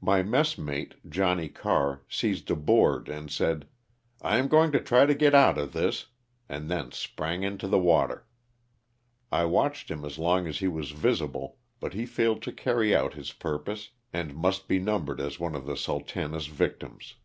My 0.00 0.22
messmate, 0.22 0.94
Johnny 1.06 1.50
Carr, 1.50 2.00
seized 2.08 2.50
a 2.50 2.56
board 2.56 3.10
and 3.10 3.30
said, 3.30 3.66
'^ 4.22 4.22
I 4.26 4.38
am 4.38 4.48
going 4.48 4.72
to 4.72 4.80
try 4.80 5.04
to 5.04 5.14
get 5.14 5.34
out 5.34 5.58
of 5.58 5.74
this," 5.74 6.06
and 6.48 6.70
then 6.70 6.90
sprang 6.92 7.42
into 7.42 7.68
the 7.68 7.78
water. 7.78 8.26
I 9.30 9.44
watched 9.44 9.90
him 9.90 10.06
as 10.06 10.18
long 10.18 10.46
as 10.46 10.60
he 10.60 10.68
was 10.68 10.92
visible, 10.92 11.58
but 11.80 11.92
he 11.92 12.06
failed 12.06 12.40
to 12.44 12.52
carry 12.52 12.96
out 12.96 13.12
his 13.12 13.34
purpose 13.34 13.90
and 14.10 14.34
must 14.34 14.68
be 14.68 14.78
numbered 14.78 15.20
as 15.20 15.38
one 15.38 15.54
of 15.54 15.66
the 15.66 15.76
'* 15.76 15.76
Sultana's'' 15.86 16.46
victims. 16.66 17.16